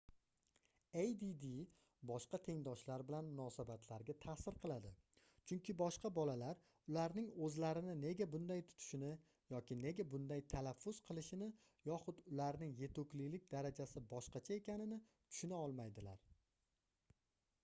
[0.99, 1.23] add
[2.11, 4.93] boshqa tengdoshlar bilan munosabatlarga taʼsir qiladi
[5.51, 9.11] chunki boshqa bolalar ularning oʻzlarini nega bunday tutishini
[9.55, 11.49] yoki nega bunday talaffuz qilishini
[11.91, 16.27] yoxud ularning yetuklik darajasi boshqacha ekanini tushuna olmaydilar